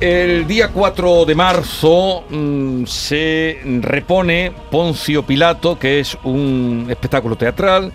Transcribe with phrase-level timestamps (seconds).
[0.00, 7.92] El día 4 de marzo mm, se repone Poncio Pilato, que es un espectáculo teatral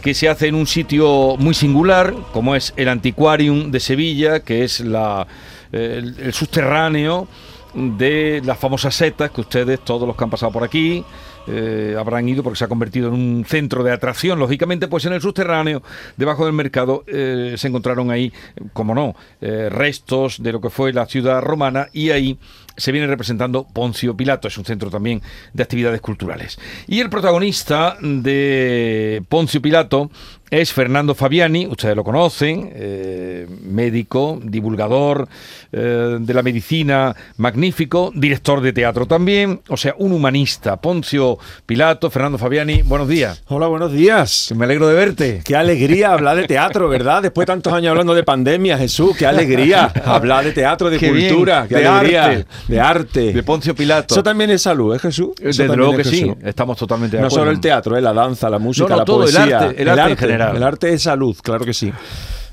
[0.00, 4.62] que se hace en un sitio muy singular, como es el Antiquarium de Sevilla, que
[4.62, 5.26] es la,
[5.72, 7.26] el, el subterráneo
[7.74, 11.04] de las famosas setas que ustedes, todos los que han pasado por aquí,
[11.50, 14.38] eh, habrán ido porque se ha convertido en un centro de atracción.
[14.38, 15.82] Lógicamente, pues en el subterráneo,
[16.16, 18.32] debajo del mercado, eh, se encontraron ahí,
[18.72, 22.38] como no, eh, restos de lo que fue la ciudad romana y ahí
[22.76, 25.20] se viene representando Poncio Pilato, es un centro también
[25.52, 26.58] de actividades culturales.
[26.86, 30.10] Y el protagonista de Poncio Pilato
[30.50, 35.28] es Fernando Fabiani, ustedes lo conocen, eh, médico, divulgador
[35.72, 40.80] eh, de la medicina, magnífico, director de teatro también, o sea, un humanista.
[40.80, 43.42] Poncio Pilato, Fernando Fabiani, buenos días.
[43.46, 44.52] Hola, buenos días.
[44.56, 45.42] Me alegro de verte.
[45.44, 47.22] Qué alegría hablar de teatro, ¿verdad?
[47.22, 51.12] Después de tantos años hablando de pandemia, Jesús, qué alegría hablar de teatro, de Qué
[51.12, 52.46] bien, cultura, qué de alegría, arte.
[52.66, 53.32] de arte.
[53.32, 54.14] De Poncio Pilato.
[54.14, 55.30] Eso también es salud, ¿eh, Jesús?
[55.40, 57.42] Eso Desde luego que sí, estamos totalmente de No acuerdo.
[57.44, 58.00] solo el teatro, ¿eh?
[58.02, 59.58] la danza, la música, no, la todo, el poesía.
[59.60, 60.39] arte, el arte en general.
[60.56, 61.92] El arte es salud, claro que sí.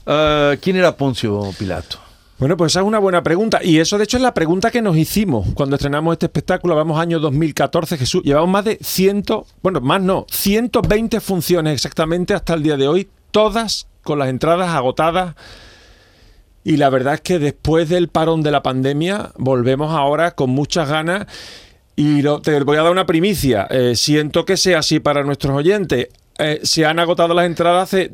[0.05, 1.99] Eh, ¿Quién era Poncio Pilato?
[2.39, 3.59] Bueno, pues esa es una buena pregunta.
[3.63, 6.75] Y eso, de hecho, es la pregunta que nos hicimos cuando estrenamos este espectáculo.
[6.75, 8.21] Vamos año 2014, Jesús.
[8.23, 9.23] Llevamos más de 100,
[9.63, 14.69] bueno, más no, 120 funciones exactamente hasta el día de hoy, todas con las entradas
[14.69, 15.35] agotadas.
[16.63, 20.89] Y la verdad es que después del parón de la pandemia, volvemos ahora con muchas
[20.89, 21.25] ganas.
[21.95, 23.65] Y lo- te voy a dar una primicia.
[23.71, 26.09] Eh, siento que sea así para nuestros oyentes.
[26.39, 28.11] Eh, se han agotado las entradas hace,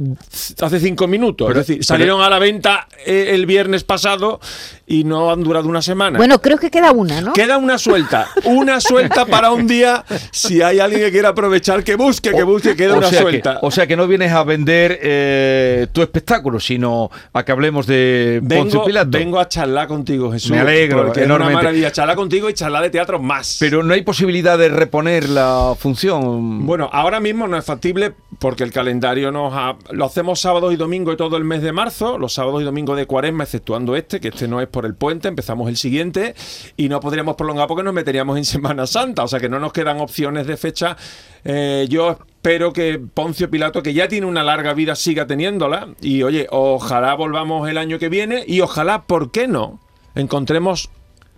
[0.62, 1.46] hace cinco minutos.
[1.48, 4.40] Pero- es decir, pero- salieron a la venta eh, el viernes pasado
[4.94, 6.18] y no han durado una semana.
[6.18, 7.34] Bueno, creo que queda una, ¿no?
[7.34, 10.04] Queda una suelta, una suelta para un día.
[10.32, 13.60] Si hay alguien que quiera aprovechar, que busque, que busque, queda o una suelta.
[13.60, 17.88] Que, o sea que no vienes a vender eh, tu espectáculo, sino a que hablemos
[17.88, 19.10] de vengo, Pilato.
[19.18, 20.52] vengo a charlar contigo, Jesús.
[20.52, 21.64] Me alegro porque es una enormemente.
[21.64, 23.58] maravilla charlar contigo y charlar de teatro más.
[23.60, 26.66] Pero no hay posibilidad de reponer la función.
[26.66, 30.76] Bueno, ahora mismo no es factible porque el calendario nos ha- lo hacemos sábados y
[30.76, 34.20] domingos y todo el mes de marzo, los sábados y domingos de cuaresma, exceptuando este,
[34.20, 36.36] que este no es por el puente, empezamos el siguiente
[36.78, 39.74] y no podríamos prolongar porque nos meteríamos en Semana Santa, o sea que no nos
[39.74, 40.98] quedan opciones de fecha.
[41.44, 46.24] Eh, yo espero que Poncio Pilato, que ya tiene una larga vida, siga teniéndola y
[46.24, 49.80] oye, ojalá volvamos el año que viene y ojalá, ¿por qué no?
[50.16, 50.90] Encontremos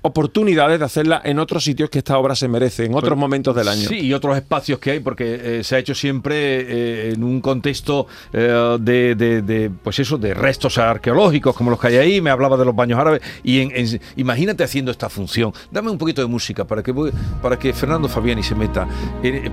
[0.05, 3.55] oportunidades de hacerla en otros sitios que esta obra se merece, en otros Pero- momentos
[3.55, 3.87] del año.
[3.89, 7.41] Sí, y otros espacios que hay, porque eh, se ha hecho siempre eh, en un
[7.41, 12.21] contexto eh, de, de- de, pues eso, de restos arqueológicos como los que hay ahí.
[12.21, 13.21] Me hablaba de los baños árabes.
[13.43, 15.51] Y en- en- imagínate haciendo esta función.
[15.71, 17.11] Dame un poquito de música para que, voy-
[17.41, 18.87] para que Fernando Fabiani se meta.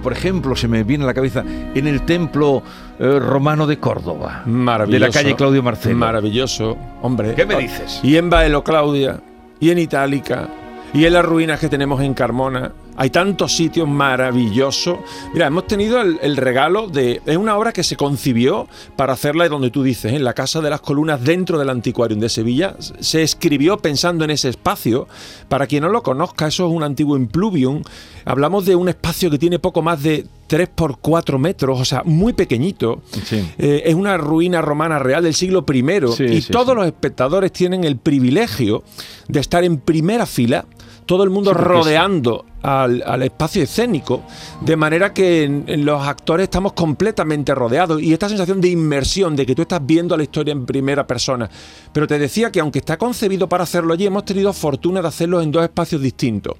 [0.02, 2.62] Por ejemplo, se me viene a la cabeza en el templo
[2.98, 4.42] romano de Córdoba.
[4.46, 4.92] Maravilloso.
[4.92, 5.96] De la calle Claudio Marcelo.
[5.96, 7.34] Maravilloso, hombre.
[7.34, 8.00] ¿Qué me dices?
[8.02, 9.20] Y en Baelo Claudia,
[9.62, 10.48] y en Itálica,
[10.92, 12.72] y en las ruinas que tenemos en Carmona.
[12.96, 14.98] Hay tantos sitios maravillosos.
[15.32, 17.22] Mira, hemos tenido el, el regalo de...
[17.26, 20.70] Es una obra que se concibió para hacerla donde tú dices, en la Casa de
[20.70, 22.76] las Columnas, dentro del Antiquarium de Sevilla.
[23.00, 25.08] Se escribió pensando en ese espacio.
[25.48, 27.82] Para quien no lo conozca, eso es un antiguo impluvium.
[28.24, 32.02] Hablamos de un espacio que tiene poco más de 3 por 4 metros, o sea,
[32.04, 33.02] muy pequeñito.
[33.24, 33.42] Sí.
[33.58, 35.82] Eh, es una ruina romana real del siglo I
[36.16, 38.82] Sí, y sí, todos los espectadores tienen el privilegio
[39.28, 40.66] de estar en primera fila,
[41.12, 44.22] todo el mundo Sí, rodeando al, al espacio escénico,
[44.60, 49.36] de manera que en- en los actores estamos completamente rodeados y esta sensación de inmersión,
[49.36, 51.50] de que tú estás viendo la historia en primera persona.
[51.92, 55.42] Pero te decía que aunque está concebido para hacerlo allí, hemos tenido fortuna de hacerlo
[55.42, 56.54] en dos espacios distintos.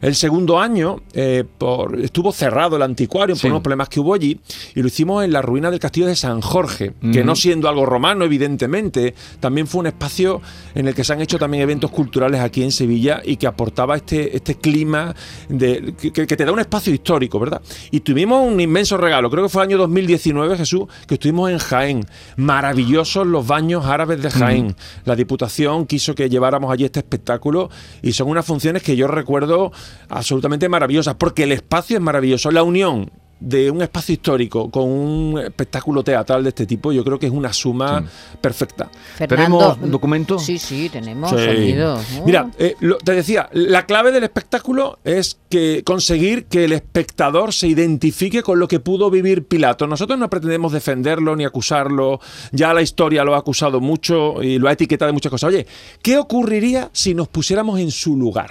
[0.00, 3.42] El segundo año eh, por- estuvo cerrado el anticuario Sí.
[3.42, 4.38] por unos problemas que hubo allí
[4.74, 7.84] y lo hicimos en la ruina del castillo de San Jorge, que no siendo algo
[7.86, 10.40] romano, evidentemente, también fue un espacio
[10.74, 13.96] en el que se han hecho también eventos culturales aquí en Sevilla y que aportaba
[13.96, 15.14] este, este clima
[15.48, 17.60] de, que, que te da un espacio histórico, ¿verdad?
[17.90, 21.58] Y tuvimos un inmenso regalo, creo que fue el año 2019, Jesús, que estuvimos en
[21.58, 22.06] Jaén.
[22.36, 24.74] Maravillosos los baños árabes de Jaén.
[25.04, 27.68] La Diputación quiso que lleváramos allí este espectáculo
[28.02, 29.70] y son unas funciones que yo recuerdo
[30.08, 32.50] absolutamente maravillosas, porque el espacio es maravilloso.
[32.50, 37.20] La unión de un espacio histórico con un espectáculo teatral de este tipo, yo creo
[37.20, 38.02] que es una suma
[38.40, 38.90] perfecta.
[39.28, 40.40] ¿Tenemos documento?
[40.40, 41.36] Sí, sí, tenemos Sí.
[41.46, 41.94] sonido.
[42.16, 42.24] ¿no?
[42.26, 47.52] Mira, eh, lo- te decía, la clave del espectáculo es que conseguir que el espectador
[47.54, 49.86] se identifique con lo que pudo vivir Pilato.
[49.86, 52.18] Nosotros no pretendemos defenderlo ni acusarlo.
[52.50, 55.46] Ya la historia lo ha acusado mucho y lo ha etiquetado de muchas cosas.
[55.48, 55.64] Oye,
[56.02, 58.50] ¿qué ocurriría si nos pusiéramos en su lugar?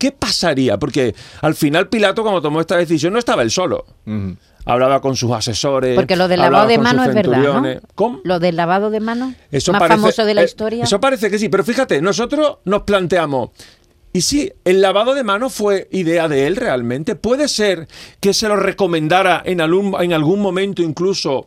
[0.00, 0.78] ¿Qué pasaría?
[0.78, 3.84] Porque al final Pilato, cuando tomó esta decisión, no estaba él solo.
[4.06, 4.34] Ujú.
[4.64, 5.94] hablaba con sus asesores.
[5.94, 7.80] Porque lo del lavado de manos es verdad, ¿no?
[7.94, 8.20] ¿Cómo?
[8.24, 10.84] Lo del lavado de manos, más parece- famoso de la eh, historia.
[10.84, 13.50] Eso parece que sí, pero fíjate, nosotros nos planteamos.
[14.12, 17.88] Y si el lavado de manos fue idea de él realmente, puede ser
[18.20, 21.46] que se lo recomendara en algún, en algún momento incluso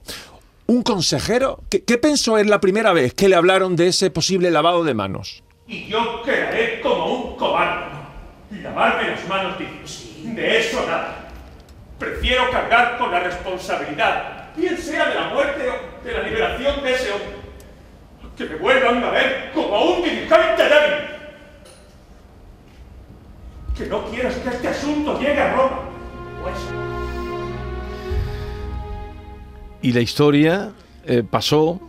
[0.67, 1.59] un consejero.
[1.69, 4.93] ¿Qué, qué pensó él la primera vez que le hablaron de ese posible lavado de
[4.93, 5.43] manos?
[5.67, 7.92] Y yo quedaré como un cobarde.
[8.73, 11.29] Lavarme las manos diciendo, de eso nada.
[11.99, 16.93] Prefiero cargar con la responsabilidad, bien sea de la muerte o de la liberación de
[16.93, 17.43] ese hombre.
[18.35, 21.07] Que me vuelvan a ver como un dirigente débil.
[23.77, 25.79] Que no quieras que este asunto llegue a Roma.
[26.41, 26.55] Pues
[29.83, 30.71] Y la historia
[31.05, 31.79] eh, pasó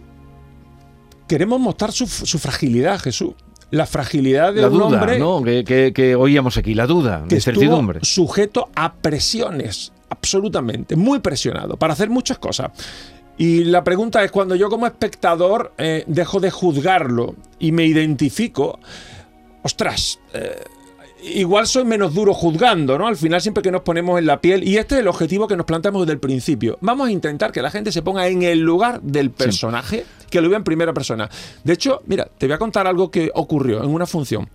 [1.26, 3.34] Queremos mostrar su, su fragilidad, Jesús.
[3.74, 5.42] La fragilidad de la un duda, hombre ¿no?
[5.42, 8.00] Que, que- que oíamos aquí, la duda, la incertidumbre.
[8.02, 12.70] sujeto a presiones, absolutamente, muy presionado para hacer muchas cosas.
[13.36, 18.78] Y la pregunta es, cuando yo como espectador eh, dejo de juzgarlo y me identifico,
[19.62, 20.54] ostras, eh,
[21.24, 23.06] igual soy menos duro juzgando, ¿no?
[23.06, 25.56] Al final siempre que nos ponemos en la piel, y este es el objetivo que
[25.56, 28.60] nos planteamos desde el principio, vamos a intentar que la gente se ponga en el
[28.60, 31.28] lugar del personaje, que lo vea en primera persona.
[31.62, 34.48] De hecho, mira, te voy a contar algo que ocurrió en una función.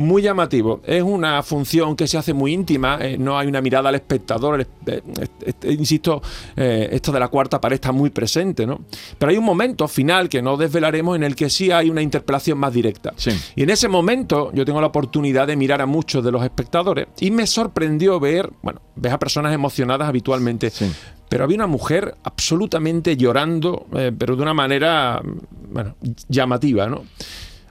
[0.00, 0.80] Muy llamativo.
[0.86, 4.60] Es una función que se hace muy íntima, eh, no hay una mirada al espectador.
[4.60, 5.02] el- eh,
[5.44, 6.22] este- insisto,
[6.56, 8.80] eh, esto de la cuarta pared está muy presente, ¿no?
[9.18, 12.56] Pero hay un momento final que no desvelaremos en el que sí hay una interpelación
[12.56, 13.12] más directa.
[13.16, 13.30] Sí.
[13.56, 17.08] Y en ese momento yo tengo la oportunidad de mirar a muchos de los espectadores
[17.20, 20.90] y me sorprendió ver, bueno, ves a personas emocionadas habitualmente, Sí.
[21.28, 25.94] pero había una mujer absolutamente llorando, eh, pero de una manera, mm, bueno,
[26.28, 27.02] llamativa, ¿no?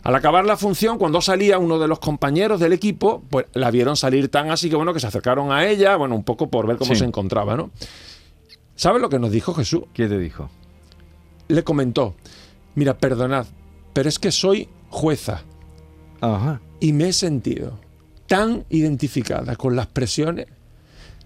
[0.03, 3.97] Al acabar la función, cuando salía uno de los compañeros del equipo, pues la vieron
[3.97, 6.77] salir tan así que bueno, que se acercaron a ella, bueno, un poco por ver
[6.77, 6.99] cómo Sí.
[6.99, 7.71] se encontraba, ¿no?
[8.75, 9.83] ¿Sabes lo que nos dijo Jesús?
[9.93, 10.49] ¿Qué te dijo?
[11.49, 12.15] Le comentó,
[12.75, 13.45] mira, perdonad,
[13.93, 15.41] pero es que soy jueza
[16.21, 16.61] Ajá.
[16.79, 17.77] y me he sentido
[18.27, 20.47] tan identificada con las presiones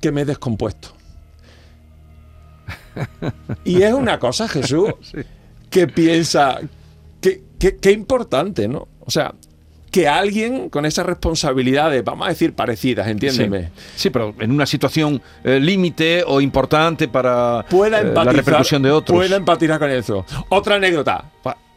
[0.01, 0.89] que me he descompuesto.
[3.65, 4.93] Y es una cosa, Jesús,
[5.69, 6.59] que piensa,
[7.71, 8.87] que importante, ¿no?
[8.99, 9.33] O sea,
[9.93, 15.21] que alguien con esas responsabilidades, vamos a decir parecidas, entiéndeme, Sí, pero en una situación
[15.43, 19.15] eh, límite o importante para pueda eh, la repercusión de otros.
[19.15, 20.25] pueda empatizar con eso.
[20.49, 21.25] Otra anécdota.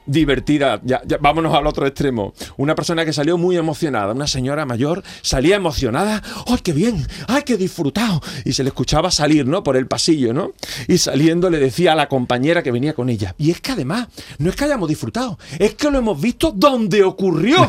[0.06, 2.32] Divertida, ya, ya, vámonos al otro extremo.
[2.56, 7.06] Una persona que salió muy emocionada, una señora mayor, salía emocionada, ¡ay, qué bien!
[7.28, 8.22] ¡ay, qué disfrutado!
[8.44, 9.62] Y se le escuchaba salir, ¿no?
[9.62, 10.52] Por el pasillo, ¿no?
[10.88, 14.08] Y saliendo le decía a la compañera que venía con ella, y es que además,
[14.38, 17.56] no es que hayamos disfrutado, es que lo hemos visto donde ocurrió.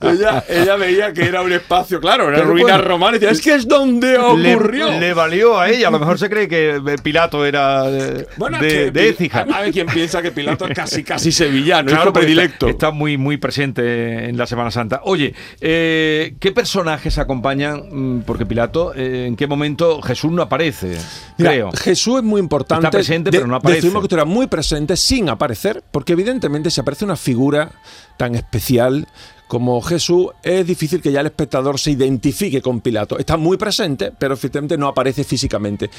[0.00, 3.32] ella, ella veía que era un espacio, claro, una Pero ruina bueno, romana, y decía,
[3.32, 4.90] es que es donde ocurrió.
[4.98, 5.88] le valió a ella.
[5.88, 9.46] A lo mejor se cree que Pilato era eh, Bueno, de, que de Écija.
[9.58, 12.66] Hay quien piensa que Pilato es casi, casi sevillano, Claro, predilecto.
[12.66, 15.00] Está, está muy, muy presente en la Semana Santa.
[15.04, 17.82] Oye, eh, ¿qué personajes acompañan?
[17.90, 20.96] Mm, Porque Pilato, eh, ¿en qué momento Jesús no aparece?
[21.38, 21.72] Mira, creo.
[21.72, 22.86] Jesús es muy importante.
[22.86, 23.82] Está presente, pero no aparece.
[23.82, 27.72] Decimos que estuviera muy presente sin aparecer, porque evidentemente si aparece una figura
[28.16, 29.06] tan especial
[29.48, 33.18] como Jesús, es difícil que ya el espectador se identifique con Pilato.
[33.18, 35.90] Está muy presente, pero efectivamente no aparece físicamente.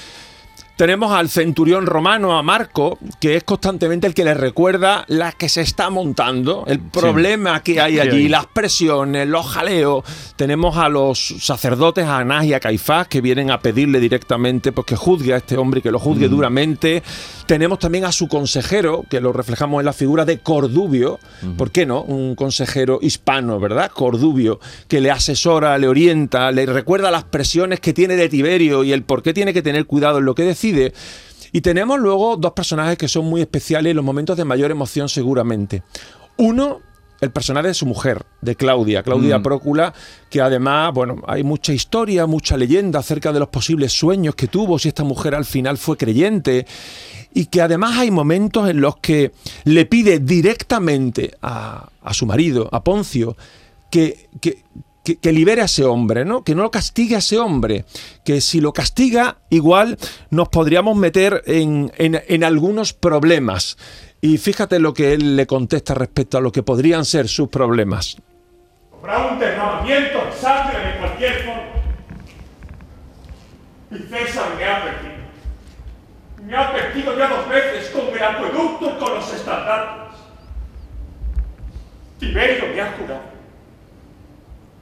[0.80, 5.50] Tenemos al centurión romano, a Marco, que es constantemente el que le recuerda la que
[5.50, 10.06] se está montando, el problema que hay allí, las presiones, los jaleos.
[10.38, 14.88] Tenemos a los sacerdotes, a Anás y a Caifás, que vienen a pedirle directamente pues,
[14.88, 17.04] que juzgue a este hombre y que lo juzgue duramente.
[17.46, 21.20] Tenemos también a su consejero, que lo reflejamos en la figura de Cordubio.
[21.58, 22.04] ¿Por qué no?
[22.04, 23.92] Un consejero hispano, ¿verdad?
[23.92, 28.94] Cordubio, que le asesora, le orienta, le recuerda las presiones que tiene de Tiberio y
[28.94, 30.94] el por qué tiene que tener cuidado en lo que decide.
[31.52, 35.10] Y tenemos luego dos personajes que son muy especiales en los momentos de mayor emoción
[35.10, 35.82] seguramente.
[36.38, 36.80] Uno,
[37.22, 39.44] el personaje de su mujer, de Claudia, Claudia Mm.
[39.44, 39.94] Prócula,
[40.30, 44.78] que además, bueno, hay mucha historia, mucha leyenda acerca de los posibles sueños que tuvo,
[44.78, 46.68] si esta mujer al final fue creyente,
[47.34, 49.32] y que además hay momentos en los que
[49.64, 53.36] le pide directamente a, a su marido, a Poncio,
[53.90, 54.64] que, que,
[55.04, 56.44] que- que libere a ese hombre, ¿no?
[56.44, 57.86] Que no lo castigue a ese hombre.
[58.26, 59.98] Que si lo castiga, igual
[60.30, 63.78] nos podríamos meter en, en- en algunos problemas.
[64.22, 68.18] Y fíjate lo que él le contesta respecto a lo que podrían ser sus problemas.
[69.02, 71.64] Habrá un derramamiento de sangre de cualquier forma.
[73.92, 75.14] Y César me ha advertido.
[76.46, 80.20] Me ha advertido ya dos veces con el acueducto y con los estandartes.
[82.20, 83.22] Tiberio me ha jurado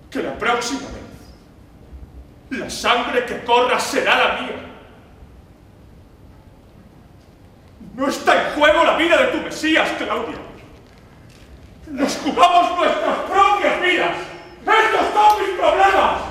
[0.10, 4.56] que la próxima vez La sangre que corra será la mía.
[7.96, 10.38] No está en juego la vida de tu Mesías, Claudia.
[11.88, 14.18] Nos jugamos nuestras propias vidas.
[14.62, 16.27] ¡Estos son mis problemas!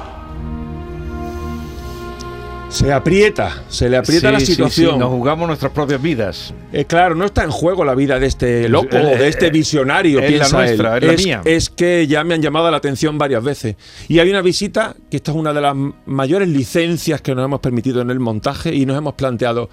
[2.69, 4.99] Se aprieta, se le aprieta Sí, la sí, sí, situación.
[4.99, 6.53] nos jugamos nuestras propias vidas.
[6.73, 9.47] Eh, claro, no está en juego la vida de este loco Eh, o de este
[9.47, 11.05] eh, visionario, es la nuestra, él.
[11.05, 11.43] es la mía.
[11.45, 13.77] es que ya me han llamado la atención varias veces.
[14.09, 15.75] Y hay una visita, que esta es una de las
[16.07, 19.71] mayores licencias que nos hemos permitido en el montaje y nos hemos planteado,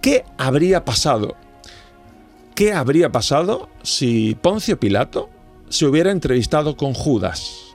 [0.00, 1.36] ¿qué habría pasado?
[2.54, 5.28] ¿Qué habría pasado si Poncio Pilato
[5.68, 7.74] se hubiera entrevistado con Judas?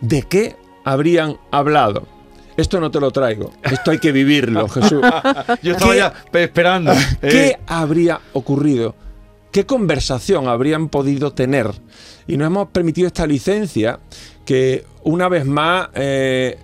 [0.00, 2.06] ¿De qué habrían hablado?
[2.56, 5.00] Esto no te lo traigo, esto hay que vivirlo, Jesús.
[5.62, 6.92] Yo estaba ¿Qué- ya pe- esperando.
[7.20, 8.94] ¿Qué Eh, habría ocurrido?
[9.50, 11.70] ¿Qué conversación habrían podido tener?
[12.26, 13.98] Y nos hemos permitido esta licencia
[14.44, 16.58] que una vez más eh,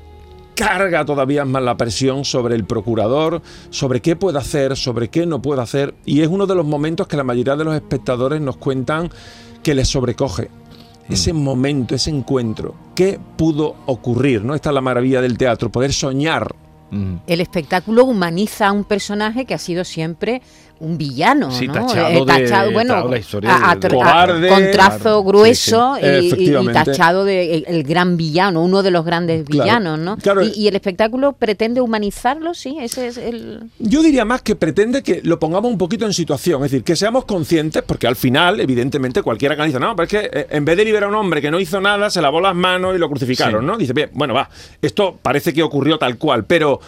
[0.56, 5.40] carga todavía más la presión sobre el procurador, sobre qué puede hacer, sobre qué no
[5.40, 5.94] puede hacer.
[6.04, 9.11] Y es uno de los momentos que la mayoría de los espectadores nos cuentan
[9.62, 10.50] que les sobrecoge.
[11.11, 14.45] Ese momento, ese encuentro, ¿qué pudo ocurrir?
[14.45, 14.55] ¿no?
[14.55, 16.55] Esta es la maravilla del teatro, poder soñar
[16.93, 17.21] ujú.
[17.26, 20.43] El espectáculo humaniza a un personaje que ha sido siempre
[20.80, 21.75] un villano, Sí, ¿no?
[21.75, 24.49] tachado Eh, de- la historia a- a de- Cobarde.
[24.49, 26.54] con trazo Claro, grueso sí, sí.
[26.54, 30.16] y- tachado de el, el gran villano, uno de los grandes Claro, villanos, ¿no?
[30.16, 30.42] claro.
[30.42, 33.60] Y, y el espectáculo pretende humanizarlo, sí, ese es el...
[33.78, 36.96] Yo diría más que pretende que lo pongamos un poquito en situación, es decir, que
[36.96, 40.64] seamos conscientes, porque al final, evidentemente, cualquiera que dice, no, pero es que eh, en
[40.64, 42.99] vez de liberar a un hombre que no hizo nada, se lavó las manos y
[42.99, 43.66] lo crucificaron.
[43.66, 43.76] ¿no?
[43.76, 44.49] Dice, bien, bueno, va,
[44.80, 46.80] esto parece que ocurrió tal cual, pero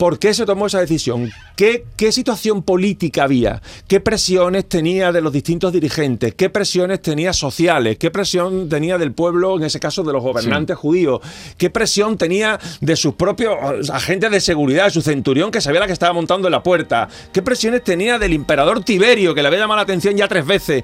[0.00, 1.30] ¿por qué se tomó esa decisión?
[1.56, 3.60] ¿Qué, qué situación política había?
[3.86, 6.34] ¿Qué presiones tenía de los distintos dirigentes?
[6.34, 7.98] ¿Qué presiones tenía sociales?
[7.98, 11.20] ¿Qué presión tenía del pueblo, en ese caso de los gobernantes judíos?
[11.58, 15.86] ¿Qué presión tenía de sus propios agentes de seguridad, de su centurión que sabía la
[15.86, 17.06] que estaba montando en la puerta?
[17.30, 20.82] ¿Qué presiones tenía del emperador Tiberio, que le había llamado la atención ya tres veces?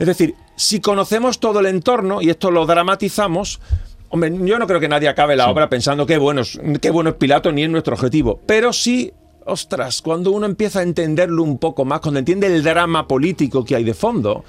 [0.00, 3.60] Es decir, si conocemos todo el entorno y esto lo dramatizamos,
[4.10, 7.10] hombre, yo no creo que nadie acabe la obra pensando qué bueno, es, qué bueno
[7.10, 8.40] es Pilato ni es nuestro objetivo.
[8.46, 9.12] Pero sí,
[9.44, 13.76] ostras, cuando uno empieza a entenderlo un poco más, cuando entiende el drama político que
[13.76, 14.44] hay de fondo,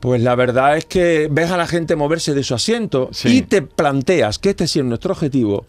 [0.00, 3.38] pues la verdad es que ves a la gente moverse de su asiento Sí.
[3.38, 5.64] y te planteas que este sí es nuestro objetivo.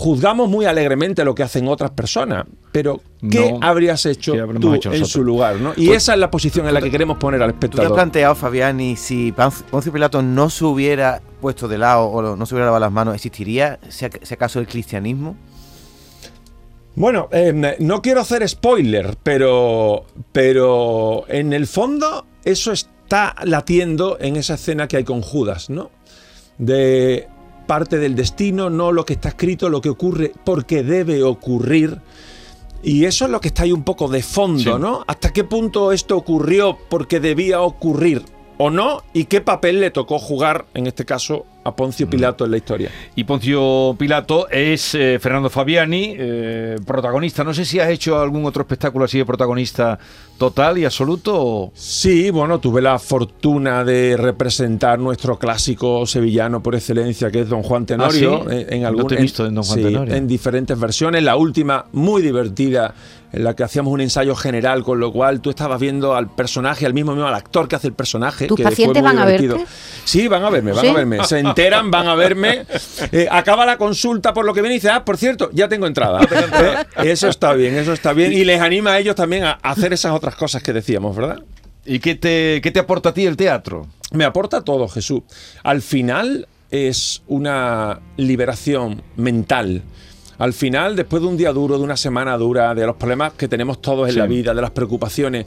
[0.00, 4.60] Juzgamos muy alegremente lo que hacen otras personas, pero ¿qué No, habrías hecho ¿qué habremos
[4.60, 5.56] tú hecho en su lugar?
[5.56, 5.72] ¿no?
[5.76, 7.94] Y esa es la posición en la que queremos poner al ¿Tú te has espectador.
[7.96, 12.54] planteado, Fabián, y si Poncio Pilato no se hubiera puesto de lado o no se
[12.54, 15.36] hubiera lavado las manos, ¿existiría, si acaso, el cristianismo?
[16.94, 24.36] Bueno, eh, no quiero hacer spoiler, pero, pero en el fondo eso está latiendo en
[24.36, 25.90] esa escena que hay con Judas, ¿no?
[26.56, 27.26] De
[27.68, 32.00] parte del destino, no lo que está escrito, lo que ocurre porque debe ocurrir.
[32.82, 34.80] Y eso es lo que está ahí un poco de fondo, Sí.
[34.80, 35.04] ¿no?
[35.06, 38.22] ¿Hasta qué punto esto ocurrió porque debía ocurrir
[38.58, 39.02] o no?
[39.12, 42.90] ¿Y qué papel le tocó jugar, en este caso, a Poncio Pilato en la historia?
[43.14, 47.44] Y Poncio Pilato es eh, Fernando Fabiani, eh, protagonista.
[47.44, 49.98] No sé si has hecho algún otro espectáculo así de protagonista
[50.38, 51.34] total y absoluto.
[51.40, 57.48] o- Sí, bueno, tuve la fortuna de representar nuestro clásico sevillano por excelencia, que es
[57.48, 58.44] Don Juan Tenorio.
[58.46, 58.56] Ah, ¿sí?
[58.56, 60.14] en, en No algún- te he visto en Don Juan sí, Tenorio.
[60.14, 61.22] en diferentes versiones.
[61.22, 62.94] La última, muy divertida,
[63.32, 66.86] en la que hacíamos un ensayo general, con lo cual tú estabas viendo al personaje,
[66.86, 68.46] al mismo, mismo al actor que hace el personaje.
[68.46, 69.56] ¿Tus que fue pacientes muy van a divertido.
[69.56, 69.72] verte?
[70.04, 70.88] Sí, van a verme, van ¿Sí?
[70.88, 71.24] a verme.
[71.24, 72.64] Se enteran, van a verme.
[73.12, 75.86] Eh, acaba la consulta por lo que viene y dice, ah, por cierto, ya tengo
[75.86, 76.20] entrada.
[76.58, 78.32] Eh, eso está bien, eso está bien.
[78.32, 81.42] Y les anima a ellos también a hacer esas otras cosas que decíamos, ¿verdad?
[81.84, 83.86] ¿Y qué te, qué te aporta a ti el teatro?
[84.12, 85.22] Me aporta todo, Jesús.
[85.62, 89.82] Al final es una liberación mental.
[90.38, 93.48] Al final, después de un día duro, de una semana dura, de los problemas que
[93.48, 94.18] tenemos todos en Sí.
[94.20, 95.46] la vida, de las preocupaciones,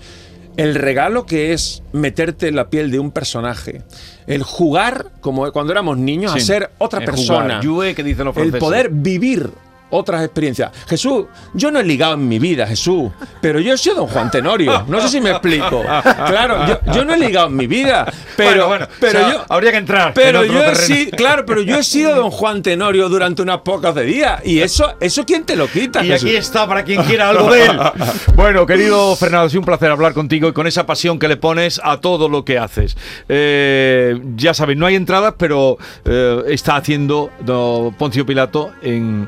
[0.57, 3.83] el regalo que es meterte en la piel de un personaje,
[4.27, 6.39] el jugar como cuando éramos niños Sí.
[6.39, 9.49] a ser otra El persona, jugar, jouer, que dicen los el poder vivir
[9.91, 10.71] otras experiencias.
[10.87, 14.31] Jesús, yo no he ligado en mi vida, Jesús, pero yo he sido don Juan
[14.31, 14.85] Tenorio.
[14.87, 15.81] No sé si me explico.
[15.81, 19.33] Claro, yo, yo no he ligado en mi vida, pero, Bueno, bueno, pero o sea,
[19.33, 19.45] yo...
[19.49, 20.13] habría que entrar.
[20.13, 23.59] Pero en yo he sido, claro, pero yo he sido don Juan Tenorio durante unas
[23.59, 24.41] pocas de días.
[24.45, 26.03] Y eso, eso ¿quién te lo quita?
[26.03, 26.29] Y Jesús?
[26.29, 27.79] aquí está para quien quiera algo de él.
[28.35, 31.37] Bueno, querido Fernando, ha sido un placer hablar contigo y con esa pasión que le
[31.37, 32.97] pones a todo lo que haces.
[33.29, 39.25] Eh, ya saben, no hay entradas, pero eh, está haciendo do Poncio Pilato en...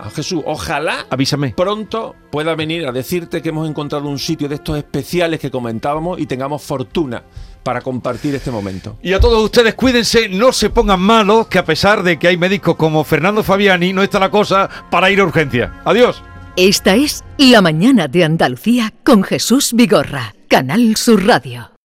[0.00, 1.54] Ojalá, Jesús, ojalá Avísame.
[1.56, 6.18] pronto pueda venir a decirte que hemos encontrado un sitio de estos especiales que comentábamos
[6.20, 7.22] y tengamos fortuna
[7.62, 8.96] para compartir este momento.
[9.02, 12.36] Y a todos ustedes, cuídense, no se pongan malos, que a pesar de que hay
[12.36, 15.80] médicos como Fernando Fabiani, no está la cosa para ir a urgencia.
[15.84, 16.22] Adiós.
[16.56, 21.75] Esta es La Mañana de Andalucía con Jesús Vigorra, Canal Sur Radio.